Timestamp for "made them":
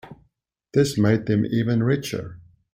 0.97-1.45